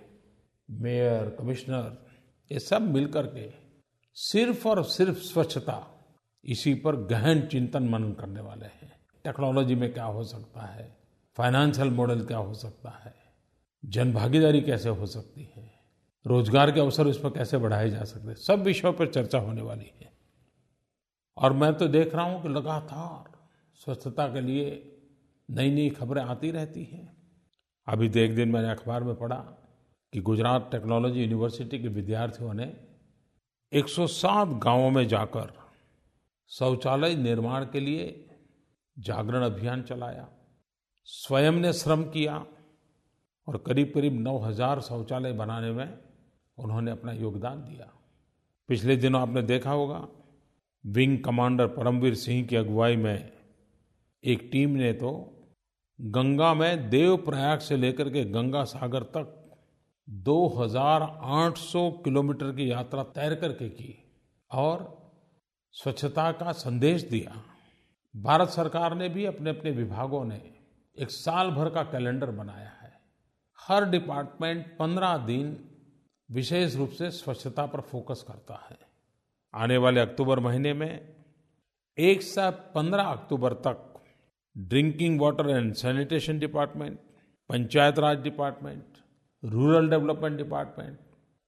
[0.71, 2.07] मेयर, कमिश्नर,
[2.53, 3.53] ये सब मिलकर के
[4.15, 6.05] सिर्फ़ और सिर्फ़ स्वच्छता,
[6.45, 8.93] इसी पर गहन चिंतन मनन करने वाले हैं।
[9.25, 10.97] टेक्नोलॉजी में क्या हो सकता है?
[11.37, 13.15] फाइनेंशियल मॉडल क्या हो सकता है?
[13.85, 15.73] जन भागीदारी कैसे हो सकती है?
[16.27, 18.35] रोज़गार के अवसर उस पर कैसे बढ़ाए जा सकते हैं?
[18.35, 20.13] सब विषयों पर चर्चा होने वाली है।
[21.37, 23.39] और मैं तो देख रहा हूँ कि लगातार
[23.75, 24.89] स्वच्छता के लिए
[25.51, 27.17] नई नई खबरें आती रहती हैं।
[27.89, 29.37] अभी तो एक दिन मैंने अखबार में पढ़ा
[30.13, 32.77] कि गुजरात टेक्नोलॉजी यूनिवर्सिटी के विद्यार्थियों ने
[33.73, 35.53] 107 गाँवों में जाकर
[36.49, 38.31] शौचालय निर्माण के लिए
[38.99, 40.29] जागरण अभियान चलाया।
[41.05, 42.47] स्वयं ने श्रम किया
[43.49, 45.99] और करीब करीब 9000 शौचालय बनाने में
[46.59, 47.91] उन्होंने अपना योगदान दिया।
[48.69, 50.09] पिछले दिनों आपने देखा होगा,
[50.87, 53.33] विंग कमांडर परमवीर सिंह की अगुवाई में
[54.25, 55.39] एक टीम ने तो
[56.01, 59.57] गंगा में देवप्रयाग से लेकर के गंगा सागर तक
[60.09, 64.13] 2800 किलोमीटर की यात्रा तैर करके की
[64.51, 65.03] और
[65.73, 67.43] स्वच्छता का संदेश दिया।
[68.17, 70.55] भारत सरकार ने भी अपने अपने विभागों ने
[70.99, 73.01] एक साल भर का कैलेंडर बनाया है।
[73.69, 75.71] हर डिपार्टमेंट पंद्रह दिन
[76.31, 78.79] विशेष रूप से स्वच्छता पर फोकस करता है।
[79.55, 81.17] आने वाले अक्टूबर महीने में
[81.99, 83.89] एक से पंद्रह अक्टूबर तक
[84.57, 86.99] drinking water and sanitation department,
[87.51, 88.85] panchayat raj department,
[89.43, 90.99] rural development department,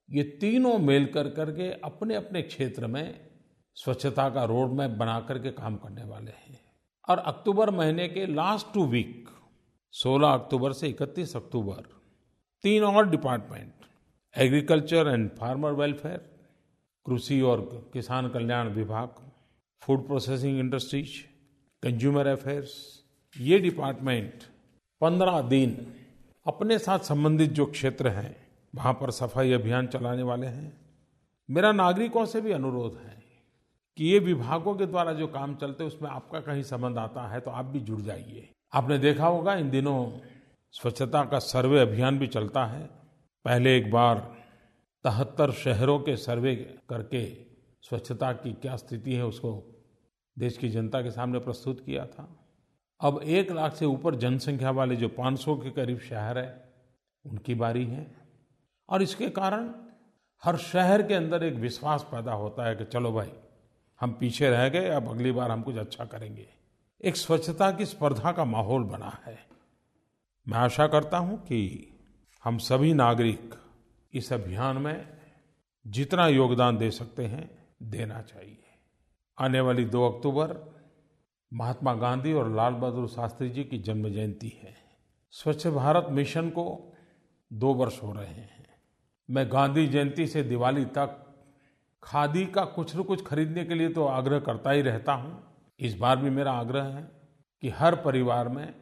[0.08, 3.30] ये तीनों मेल कर करके अपने अपने क्षेत्र में
[3.76, 6.60] स्वच्छता का रोड मैप बना करके काम करने वाले हैं।
[7.08, 9.28] और अक्टूबर महीने के लास्ट टू वीक
[9.94, 11.82] 16 अक्टूबर से 31 अक्टूबर,
[12.64, 13.72] तीन और department
[14.34, 16.18] agriculture and farmer welfare
[17.06, 19.14] कृषि और किसान कल्याण विभाग
[19.82, 21.33] food processing industries
[21.84, 22.70] consumer affairs
[23.36, 24.42] ये डिपार्टमेंट
[25.00, 25.74] पंद्रह दिन
[26.46, 28.36] अपने साथ संबंधित जो क्षेत्र हैं,
[28.74, 30.72] वहाँ पर सफ़ाई अभियान चलाने वाले हैं।
[31.48, 33.22] मेरा नागरिकों से भी अनुरोध है
[33.98, 37.50] कि ये विभागों के द्वारा जो काम चलते उसमें आपका कहीं संबंध आता है तो
[37.50, 40.10] आप भी जुड़ जाइए। आपने देखा होगा, इन दिनों
[40.74, 42.82] स्वच्छता का सर्वे अभियान भी चलता है।
[43.44, 44.18] पहले एक बार
[45.04, 46.54] तहत्तर शहरों के सर्वे
[46.88, 47.24] करके
[47.82, 49.54] स्वच्छता की क्या स्थिति है, उसको
[50.38, 52.46] देश की जनता के सामने प्रस्तुत किया था।
[53.00, 56.64] अब एक लाख से ऊपर जनसंख्या वाले जो 500 के करीब शहर है,
[57.26, 58.16] उनकी बारी है।
[58.88, 59.74] और इसके कारण
[60.44, 63.32] हर शहर के अंदर एक विश्वास पैदा होता है कि चलो भाई,
[64.00, 66.48] हम पीछे रह गए, अब अगली बार हम कुछ अच्छा करेंगे।
[67.04, 69.38] एक स्वच्छता की स्पर्धा का माहौल बना है।
[70.48, 71.90] मैं आशा करता हूँ कि
[72.44, 73.54] हम सभी नागरिक
[74.14, 75.06] इस अभियान में
[75.86, 77.50] जितना योगदान दे सकते हैं,
[77.82, 78.63] देना चाहिए।
[79.38, 80.54] आने वाली दो अक्टूबर
[81.52, 84.74] महात्मा गांधी और लाल बहादुर शास्त्री जी की जन्म जयंती है।
[85.34, 86.64] स्वच्छ भारत मिशन को
[87.50, 88.66] दो वर्ष हो रहे हैं।
[89.28, 91.20] मैं गांधी जयंती से दिवाली तक
[92.02, 95.42] खादी का कुछ न कुछ खरीदने के लिए तो आग्रह करता ही रहता हूँ।
[95.80, 97.02] इस बार भी मेरा आग्रह है
[97.62, 98.74] कि हर परिवार में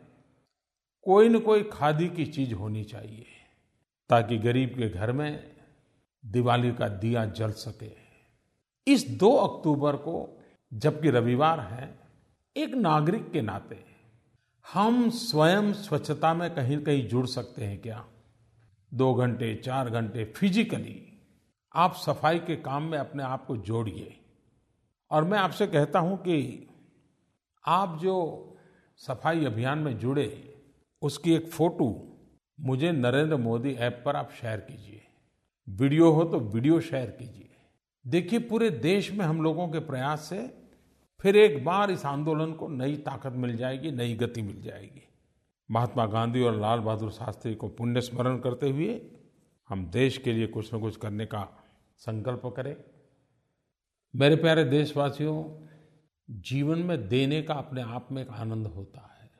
[1.06, 3.24] कोई न कोई खादी की चीज़ होनी चाहिए,
[4.10, 5.52] ताकि गरीब के घर में
[6.24, 7.90] दिवाली का दिया जल सके।
[8.86, 10.38] इस दो अक्टूबर को
[10.72, 11.98] जबकि रविवार है,
[12.56, 13.84] एक नागरिक के नाते,
[14.72, 18.04] हम स्वयं स्वच्छता में कहीं कहीं जुड़ सकते हैं क्या?
[18.94, 21.08] दो घंटे, चार घंटे फिजिकली
[21.74, 24.16] आप सफ़ाई के काम में अपने आप को जोड़िए।
[25.10, 26.68] और मैं आपसे कहता हूँ कि
[27.64, 28.16] आप जो
[28.96, 30.54] सफ़ाई अभियान में जुड़े,
[31.02, 32.18] उसकी एक फ़ोटो
[32.60, 35.02] मुझे नरेंद्र मोदी ऐप पर आप शेयर कीजिए।
[35.68, 37.50] वीडियो हो तो वीडियो शेयर कीजिए।
[38.06, 40.61] देखिए, पूरे देश में हम लोगों के प्रयास से
[41.22, 45.02] फिर एक बार इस आंदोलन को नई ताकत मिल जाएगी, नई गति मिल जाएगी।
[45.70, 49.00] महात्मा गांधी और लाल बहादुर शास्त्री को पुण्य स्मरण करते हुए
[49.68, 51.42] हम देश के लिए कुछ न कुछ करने का
[51.98, 52.76] संकल्प करें।
[54.14, 55.66] मेरे प्यारे देशवासियों,
[56.30, 59.30] जीवन में देने का अपने आप में एक आनंद होता है।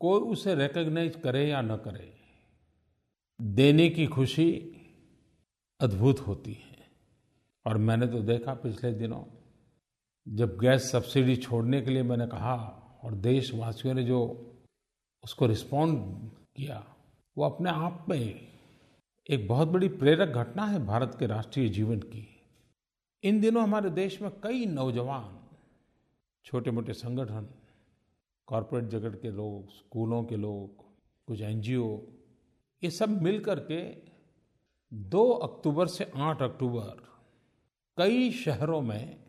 [0.00, 2.14] कोई उसे रिकग्नाइज करे या न करे,
[3.40, 4.50] देने की खुशी
[5.80, 6.76] अद्भुत होती है।
[7.66, 9.22] और मैंने तो देखा पिछले दिनों
[10.34, 12.54] जब गैस सब्सिडी छोड़ने के लिए मैंने कहा
[13.04, 14.20] और देशवासियों ने जो
[15.24, 15.98] उसको रिस्पॉन्ड
[16.56, 16.96] किया,
[17.38, 18.48] वो अपने आप में
[19.30, 22.42] एक बहुत बड़ी प्रेरक घटना है भारत के राष्ट्रीय जीवन की।
[23.24, 25.38] इन दिनों हमारे देश में कई नौजवान
[26.44, 27.48] छोटे मोटे संगठन,
[28.46, 30.84] कॉरपोरेट जगत के लोग, स्कूलों के लोग,
[31.26, 32.00] कुछ एनजीओ,
[32.84, 33.80] ये सब मिल करके
[34.94, 37.02] 2 अक्टूबर से 8 अक्टूबर
[37.98, 39.27] कई शहरों में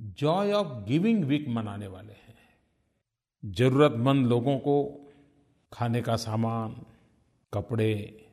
[0.00, 2.34] जॉय ऑफ़ गिविंग वीक मनाने वाले हैं।
[3.44, 5.06] जरूरतमंद लोगों को
[5.72, 6.86] खाने का सामान,
[7.52, 8.26] कपड़े,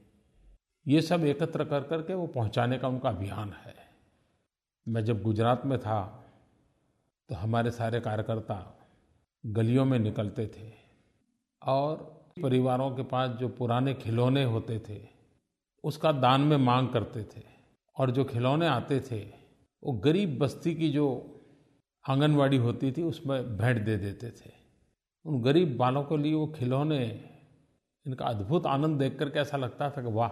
[0.88, 3.76] ये सब एकत्र कर करके वो पहुँचाने का उनका अभियान है।
[4.88, 6.24] मैं जब गुजरात में था
[7.30, 8.88] तो हमारे सारे कार्यकर्ता
[9.46, 10.72] गलियों में निकलते थे
[11.62, 11.96] और
[12.44, 15.08] परिवारों के पास जो पुराने खिलौने होते थे,
[15.84, 17.44] उसका दान में मांग करते थे
[17.98, 19.20] और जो खिलौने आते थे,
[19.84, 21.34] वो गरीब बस्ती की जो
[22.08, 24.52] आंगनवाड़ी होती थी, उसमें भेंट दे देते थे।
[25.26, 27.30] उन गरीब बालों के लिए वो खिलौने,
[28.06, 30.30] इनका अद्भुत आनंद देख कर ऐसा लगता था कि वाह,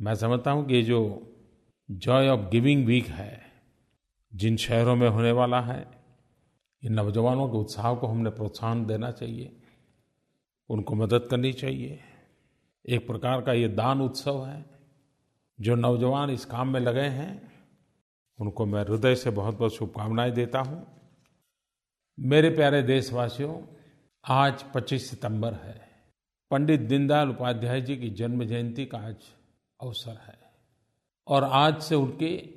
[0.00, 1.32] मैं समझता हूँ कि ये जो
[1.90, 3.40] जॉय ऑफ़ गिविंग वीक है,
[4.34, 5.86] जिन शहरों में होने वाला है,
[6.82, 9.62] इन नौजवानों के उत्साह को हमने प्रोत्साहन देना चाहिए,
[10.70, 12.00] उनको मदद करनी चाहिए।
[12.88, 14.64] एक प्रकार का ये दान उत्सव है,
[15.60, 17.47] जो नौजवान इस काम में लगे हैं
[18.40, 20.86] उनको मैं हृदय से बहुत बहुत शुभकामनाएँ देता हूँ।
[22.20, 23.62] मेरे प्यारे देशवासियों,
[24.28, 25.88] आज 25 सितंबर है।
[26.50, 29.16] पंडित दीनदयाल उपाध्याय जी की जन्म जयंती का आज
[29.80, 30.38] अवसर है।
[31.26, 32.48] और आज से उनके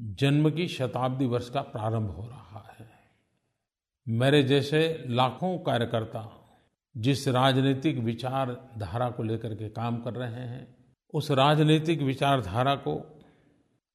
[0.00, 2.90] जन्म की शताब्दी वर्ष का प्रारंभ हो रहा है।
[4.08, 6.48] मेरे जैसे लाखों कार्यकर्ता
[6.96, 10.76] जिस राजनीतिक विचारधारा को लेकर के काम कर रहे हैं,
[11.14, 13.15] उस राजनीतिक विचारधारा को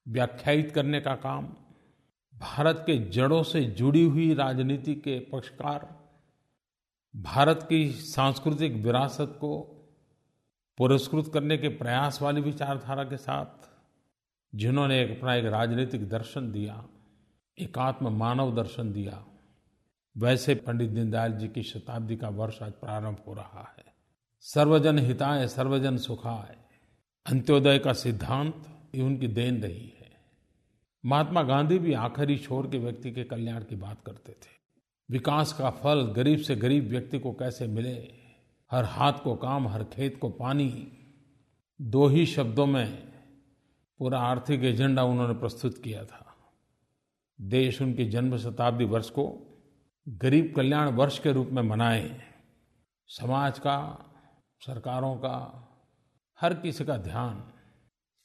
[0.07, 1.47] व्याख्यायित करने का काम,
[2.33, 5.87] भारत के जड़ों से जुड़ी हुई राजनीति के पक्षकार,
[7.15, 9.59] भारत की सांस्कृतिक विरासत को
[10.77, 13.69] पुरस्कृत करने के प्रयास वाली विचारधारा के साथ,
[14.53, 16.83] जिन्होंने एक अपना एक राजनीतिक दर्शन दिया
[17.57, 19.23] एकात्म मानव दर्शन दिया,
[20.15, 23.83] वैसे पंडित दीनदयाल जी की शताब्दी का वर्ष आज प्रारंभ हो रहा है।
[24.39, 26.57] सर्वजन हिताय, सर्वजन सुखाय,
[27.25, 28.63] अंत्योदय का सिद्धांत
[28.95, 30.11] ये उनकी देन रही है।
[31.05, 34.61] महात्मा गांधी भी आखिरी छोर के व्यक्ति के कल्याण की बात करते थे।
[35.09, 38.13] विकास का फल गरीब से गरीब व्यक्ति को कैसे मिले?
[38.71, 40.91] हर हाथ को काम, हर खेत को पानी।
[41.81, 43.11] दो ही शब्दों में
[43.99, 46.35] पूरा आर्थिक एजेंडा उन्होंने प्रस्तुत किया था।
[47.41, 49.39] देश उनके जन्म शताब्दी वर्ष को
[50.09, 52.21] गरीब कल्याण वर्ष के रूप में मनाए।
[53.07, 54.05] समाज का,
[54.65, 55.67] सरकारों का,
[56.41, 57.53] हर किसी का ध्यान।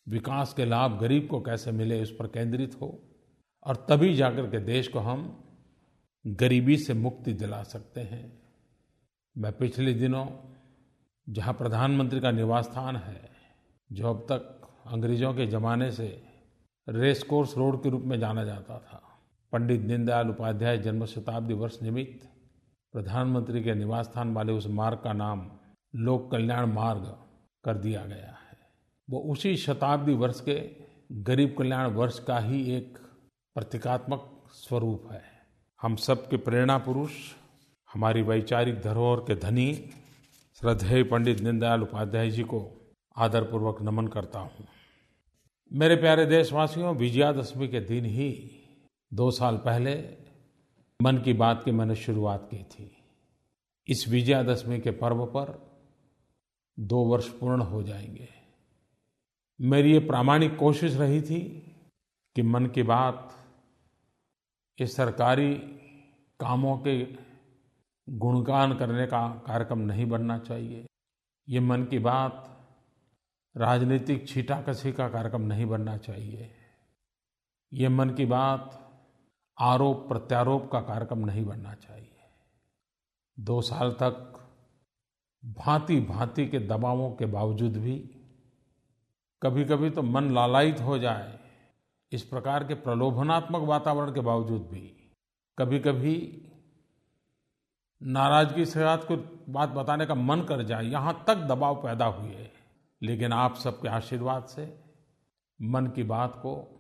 [0.07, 2.88] विकास के लाभ गरीब को कैसे मिले उस पर केंद्रित हो
[3.66, 5.25] और तभी जाकर के देश को हम
[6.25, 8.25] गरीबी से मुक्ति दिला सकते हैं।
[9.37, 10.27] मैं पिछले दिनों
[11.27, 13.31] जहाँ प्रधानमंत्री का निवास स्थान है,
[13.90, 16.07] जो अब तक अंग्रेज़ों के ज़माने से
[16.88, 19.03] रेस कोर्स रोड के रूप में जाना जाता था,
[19.53, 22.29] पंडित दीनदयाल उपाध्याय जन्म शताब्दी वर्ष निमित्त
[22.95, 25.51] प्रधानमंत्री के निवास स्थान वाले उस मार्ग का नाम
[25.95, 27.05] लोक कल्याण मार्ग
[27.64, 28.36] कर दिया गया।
[29.11, 30.71] वो उसी शताब्दी वर्ष के
[31.12, 32.99] गरीब कल्याण वर्ष का ही एक
[33.55, 35.23] प्रतीकात्मक स्वरूप है।
[35.83, 37.11] हम सब के प्रेरणा पुरुष,
[37.92, 39.75] हमारी वैचारिक धरोहर के धनी,
[40.55, 44.66] श्रद्धेय पंडित दीनदयाल उपाध्याय जी को आदरपूर्वक नमन करता हूँ।
[45.73, 48.51] मेरे प्यारे देशवासियों, विजयादशमी के दिन ही
[49.14, 50.16] दो साल पहले
[51.03, 52.97] मन की बात की मैंने शुरुआत की थी।
[53.88, 55.77] इस विजयादशमी के पर्व पर
[56.81, 58.36] दो वर्ष पूर्ण हो जाएँगे।
[59.61, 61.40] मेरी ये प्रामाणिक कोशिश रही थी
[62.37, 63.35] कि मन की बात
[64.81, 65.55] ये सरकारी
[66.40, 67.05] कामों के
[68.09, 70.87] गुणगान करने का कार्यक्रम नहीं बनना चाहिए।
[71.49, 72.53] ये मन की बात
[73.57, 76.55] राजनीतिक छीटाकशी का कार्यक्रम नहीं बनना चाहिए।
[77.73, 78.83] ये मन की बात
[79.61, 82.16] आरोप प्रत्यारोप का कार्यक्रम नहीं बनना चाहिए।
[83.40, 84.33] दो साल तक
[85.45, 88.15] भांति भांति के दबावों के बावजूद भी
[89.42, 91.38] कभी-कभी तो मन लालायित हो जाए,
[92.12, 95.12] इस प्रकार के प्रलोभनात्मक वातावरण के बावजूद भी।
[95.59, 96.42] कभी-कभी
[98.03, 99.16] नाराज़गी से साथ कोई
[99.49, 102.51] बात बताने का मन कर जाए, यहाँ तक दबाव पैदा हुए।
[103.03, 104.85] लेकिन आप सबके आशीर्वाद से
[105.62, 106.72] मन की बात को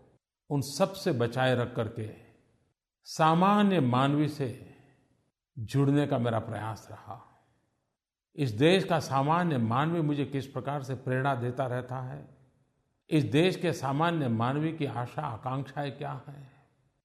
[0.50, 2.14] उन सबसे बचाए रख करके
[3.04, 4.74] सामान्य मानवी से
[5.58, 7.44] जुड़ने का मेरा प्रयास रहा।
[8.36, 12.35] इस देश का सामान्य मानवी मुझे किस प्रकार से प्रेरणा देता रहता है
[13.10, 16.52] इस देश के सामान्य मानवी की आशा आकांक्षाएँ क्या हैं?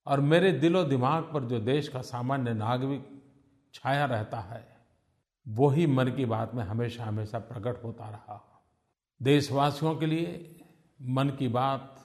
[0.08, 3.24] और मेरे दिलो दिमाग पर जो देश का सामान्य नागरिक
[3.74, 4.78] छाया रहता है
[5.48, 8.64] वो ही मन की बात में हमेशा हमेशा प्रकट होता रहा।
[9.22, 10.60] देशवासियों के लिए
[11.02, 11.96] मन की बात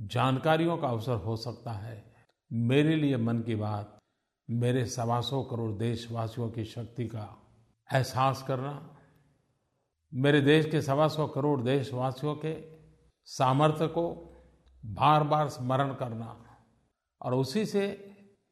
[0.00, 2.14] जानकारियों का अवसर हो सकता है।
[2.52, 3.98] मेरे लिए मन की बात
[4.50, 7.42] मेरे सवा सौ करोड़ देशवासियों की शक्ति का
[7.92, 8.96] एहसास करना,
[10.14, 12.75] मेरे देश के सवा सौ करोड़ देशवासियों के
[13.28, 14.08] सामर्थ्य को
[14.82, 16.44] बार बार स्मरण करना
[17.20, 17.88] और उसी से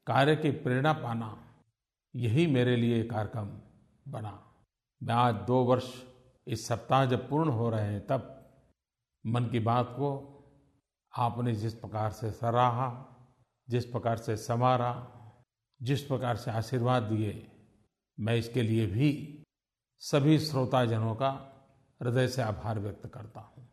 [0.07, 1.37] कार्य की प्रेरणा पाना,
[2.15, 3.47] यही मेरे लिए कार्यक्रम
[4.13, 4.41] बना।
[5.03, 5.93] मैं आज दो वर्ष
[6.47, 8.31] इस सप्ताह जब पूर्ण हो रहे हैं, तब
[9.25, 10.11] मन की बात को
[11.13, 12.89] आपने जिस प्रकार से सराहा,
[13.69, 14.93] जिस प्रकार से संवारा,
[15.81, 17.51] जिस प्रकार से आशीर्वाद दिए,
[18.19, 19.11] मैं इसके लिए भी
[20.03, 21.31] सभी श्रोताजनों का
[22.01, 23.69] हृदय से आभार व्यक्त करता हूँ।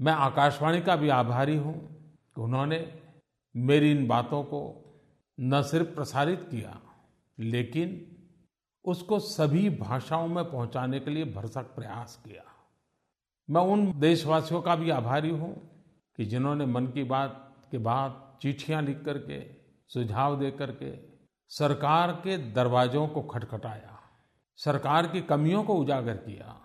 [0.00, 1.74] मैं आकाशवाणी का भी आभारी हूँ
[2.34, 2.78] कि उन्होंने
[3.54, 4.60] मेरी इन बातों को
[5.38, 6.78] न सिर्फ़ प्रसारित किया,
[7.38, 8.06] लेकिन
[8.84, 12.44] उसको सभी भाषाओं में पहुँचाने के लिए भरसक प्रयास किया।
[13.48, 15.52] मैं उन देशवासियों का भी आभारी हूँ
[16.18, 19.40] कि जिन्होंने मन की बात के बाद चिट्ठियाँ लिख करके,
[19.90, 20.92] सुझाव दे करके
[21.50, 23.98] सरकार के दरवाजों को खटखटाया,
[24.58, 26.56] सरकार की कमियों को उजागर किया।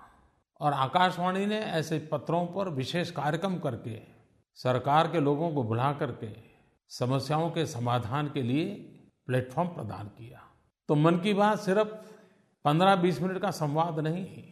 [0.65, 4.01] और आकाशवाणी ने ऐसे पत्रों पर विशेष कार्यक्रम करके,
[4.55, 6.29] सरकार के लोगों को बुला करके,
[6.89, 8.65] समस्याओं के समाधान के लिए
[9.27, 10.41] प्लेटफॉर्म प्रदान किया।
[10.87, 11.87] तो मन की बात सिर्फ़
[12.65, 14.43] पंद्रह बीस मिनट का संवाद नहीं,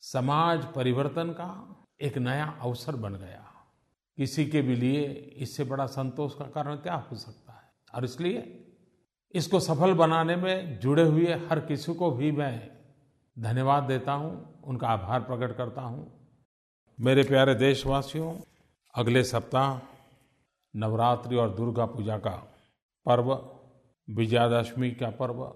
[0.00, 1.50] समाज परिवर्तन का
[2.00, 3.44] एक नया अवसर बन गया।
[4.16, 5.04] किसी के भी लिए
[5.36, 7.70] इससे बड़ा संतोष का कारण क्या हो सकता है?
[7.94, 8.66] और इसलिए
[9.34, 12.70] इसको सफल बनाने में जुड़े हुए हर किसी को भी मैं
[13.38, 16.28] धन्यवाद देता हूँ। उनका आभार प्रकट करता हूँ।
[17.00, 18.36] मेरे प्यारे देशवासियों,
[18.94, 19.80] अगले सप्ताह
[20.76, 22.56] नवरात्रि और दुर्गा पूजा का
[23.06, 23.50] पर्व,
[24.10, 25.54] विजयादशमी का पर्व,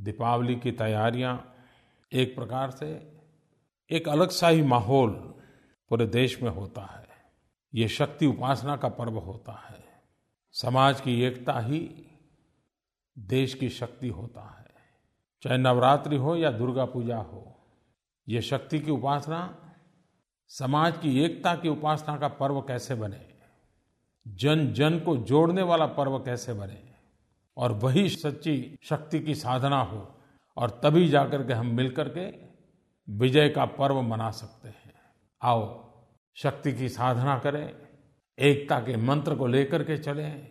[0.00, 1.54] दीपावली की तैयारियाँ
[2.12, 3.12] एक प्रकार से
[3.90, 5.10] एक अलग सा ही माहौल
[5.88, 7.06] पूरे देश में होता है।
[7.74, 9.84] ये शक्ति उपासना का पर्व होता है।
[10.52, 12.06] समाज की एकता ही
[13.18, 14.74] देश की शक्ति होता है।
[15.42, 17.61] चाहे नवरात्रि हो या दुर्गा पूजा हो
[18.28, 19.72] ये शक्ति की उपासना,
[20.48, 23.26] समाज की एकता की उपासना का पर्व कैसे बने?
[24.28, 26.82] जन जन को जोड़ने वाला पर्व कैसे बने?
[27.56, 30.18] और वही सच्ची शक्ति की साधना हो,
[30.56, 32.52] और तभी जाकर के हम मिलकर के
[33.12, 34.94] विजय का पर्व मना सकते हैं।
[35.42, 35.92] आओ,
[36.34, 37.74] शक्ति की साधना करें,
[38.38, 40.48] एकता के मंत्र को लेकर के चलें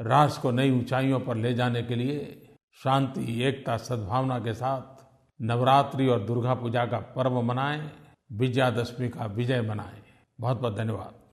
[0.00, 2.48] राष्ट्र को नई ऊंचाइयों पर ले जाने के लिए
[2.84, 4.93] शांति, एकता, सद्भावना के साथ
[5.42, 7.90] नवरात्रि और दुर्गा पूजा का पर्व मनाएँ
[8.32, 10.02] विजयादशमी का विजय मनाएँ।
[10.40, 11.23] बहुत बहुत धन्यवाद।